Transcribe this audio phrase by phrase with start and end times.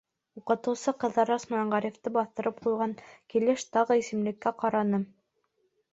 [0.39, 2.97] Уҡытыусы, Ҡыҙырас менән Ғарифты баҫтырып ҡуйған
[3.35, 5.05] килеш, тағы исемлеккә ҡараны.